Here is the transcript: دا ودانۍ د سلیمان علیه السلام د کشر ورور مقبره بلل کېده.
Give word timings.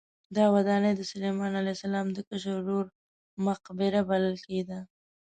دا 0.35 0.45
ودانۍ 0.55 0.91
د 0.97 1.01
سلیمان 1.11 1.51
علیه 1.59 1.75
السلام 1.77 2.07
د 2.13 2.17
کشر 2.29 2.55
ورور 2.61 2.85
مقبره 3.45 3.99
بلل 4.09 4.35
کېده. 4.45 4.79